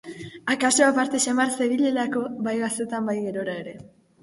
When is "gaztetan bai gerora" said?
2.65-3.59